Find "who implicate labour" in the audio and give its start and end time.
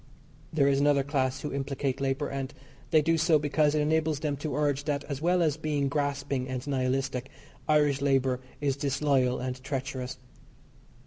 1.41-2.27